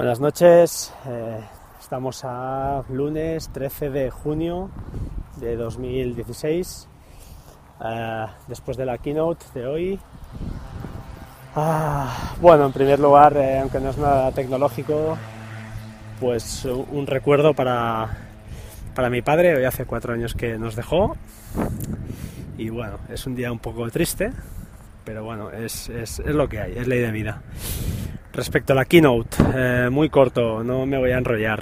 [0.00, 1.40] Buenas noches, eh,
[1.78, 4.70] estamos a lunes 13 de junio
[5.36, 6.88] de 2016,
[7.84, 10.00] eh, después de la keynote de hoy.
[11.54, 15.18] Ah, bueno, en primer lugar, eh, aunque no es nada tecnológico,
[16.18, 18.08] pues un recuerdo para,
[18.94, 21.14] para mi padre, hoy hace cuatro años que nos dejó.
[22.56, 24.32] Y bueno, es un día un poco triste,
[25.04, 27.42] pero bueno, es, es, es lo que hay, es ley de vida.
[28.32, 31.60] Respecto a la keynote, eh, muy corto, no me voy a enrollar,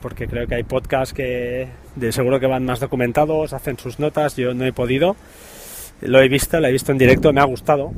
[0.00, 4.34] porque creo que hay podcasts que de seguro que van más documentados, hacen sus notas,
[4.34, 5.14] yo no he podido,
[6.00, 7.92] lo he visto, lo he visto en directo, me ha gustado.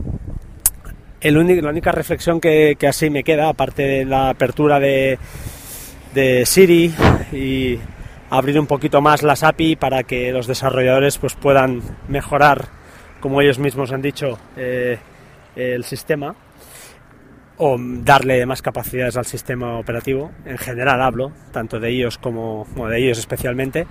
[1.22, 5.18] La única reflexión que, así me queda, aparte de la apertura de,
[6.12, 6.92] de Siri
[7.32, 7.78] y
[8.28, 12.66] abrir un poquito más las API para que los desarrolladores pues, puedan mejorar,
[13.20, 14.98] como ellos mismos han dicho, eh,
[15.56, 16.34] el sistema
[17.56, 20.32] o darle más capacidades al sistema operativo.
[20.44, 23.86] En general hablo, tanto de ellos como de ellos especialmente.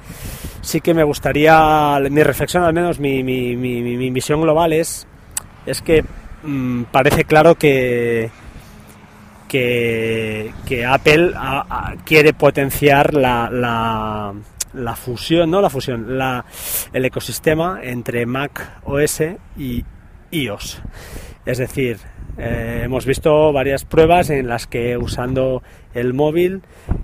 [0.61, 5.07] Sí que me gustaría, mi reflexión al menos, mi, mi, mi, mi visión global es,
[5.65, 6.03] es que
[6.43, 8.31] mmm, parece claro que,
[9.47, 11.33] que, que Apple
[12.05, 14.33] quiere potenciar la, la,
[14.73, 16.43] la, fusión, no la fusión, la,
[16.91, 19.21] el ecosistema entre Mac OS
[19.57, 19.85] y
[20.31, 20.81] iOS.
[21.45, 21.97] Es decir,
[22.37, 25.61] eh, hemos visto varias pruebas en las que usando
[25.93, 26.61] el móvil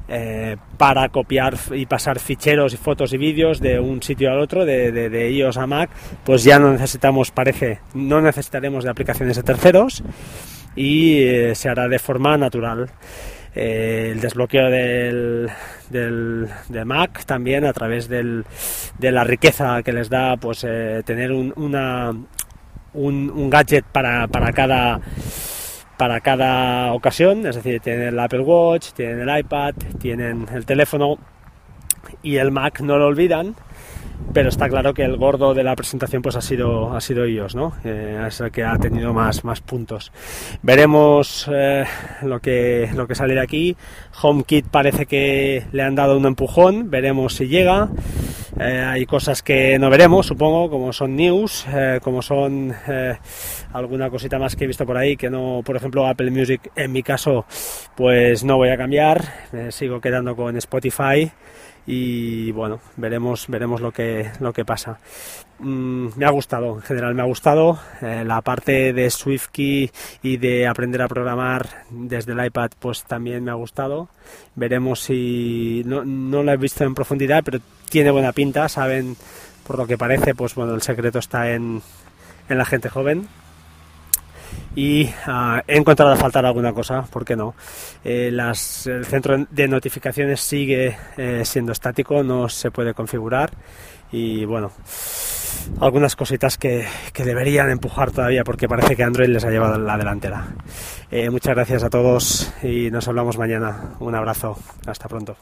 [0.07, 4.65] eh, para copiar y pasar ficheros y fotos y vídeos de un sitio al otro,
[4.65, 5.91] de, de, de, iOS a Mac,
[6.23, 10.03] pues ya no necesitamos, parece, no necesitaremos de aplicaciones de terceros
[10.75, 12.89] y eh, se hará de forma natural.
[13.55, 15.49] Eh, el desbloqueo del,
[15.89, 18.45] del, de Mac también a través del,
[18.99, 22.11] de la riqueza que les da pues eh, tener un, una,
[22.93, 24.99] un, gadget para, para, cada
[25.97, 31.17] para cada ocasión, es decir, tienen el Apple Watch, tienen el iPad, tienen el teléfono
[32.23, 33.55] y el Mac no lo olvidan,
[34.33, 37.55] pero está claro que el gordo de la presentación pues ha sido ha sido ellos,
[37.55, 37.73] ¿no?
[37.83, 40.11] Eh, es que ha tenido más, más puntos.
[40.61, 41.85] Veremos eh,
[42.23, 43.75] lo que lo que sale de aquí.
[44.21, 47.89] HomeKit parece que le han dado un empujón, veremos si llega.
[48.61, 53.17] Eh, hay cosas que no veremos, supongo, como son news, eh, como son eh,
[53.71, 56.91] alguna cosita más que he visto por ahí, que no, por ejemplo, Apple Music, en
[56.91, 57.45] mi caso,
[57.95, 61.31] pues no voy a cambiar, me sigo quedando con Spotify
[61.91, 64.99] y bueno, veremos, veremos lo que, lo que pasa.
[65.57, 67.79] Mm, me ha gustado, en general me ha gustado.
[68.03, 69.89] Eh, la parte de SwiftKey
[70.21, 74.07] y de aprender a programar desde el iPad, pues también me ha gustado.
[74.53, 75.81] Veremos si.
[75.83, 77.57] No, no lo he visto en profundidad, pero
[77.89, 78.69] tiene buena pinta.
[78.69, 79.17] Saben,
[79.65, 81.81] por lo que parece, pues bueno, el secreto está en,
[82.49, 83.27] en la gente joven
[84.75, 87.55] y uh, he encontrado a faltar alguna cosa, ¿por qué no?
[88.03, 93.51] Eh, las, el centro de notificaciones sigue eh, siendo estático, no se puede configurar
[94.11, 94.71] y bueno,
[95.79, 99.97] algunas cositas que, que, deberían empujar todavía porque parece que Android les ha llevado la
[99.97, 100.47] delantera.
[101.11, 103.95] Eh, muchas gracias a todos y nos hablamos mañana.
[103.99, 104.57] Un abrazo,
[104.87, 105.35] hasta pronto.